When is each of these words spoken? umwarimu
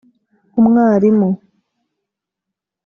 umwarimu 0.59 1.27